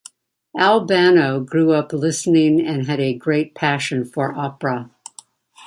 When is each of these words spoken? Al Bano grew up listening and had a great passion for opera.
Al 0.57 0.83
Bano 0.87 1.41
grew 1.41 1.73
up 1.73 1.93
listening 1.93 2.59
and 2.65 2.87
had 2.87 2.99
a 2.99 3.13
great 3.13 3.53
passion 3.53 4.03
for 4.03 4.33
opera. 4.33 4.89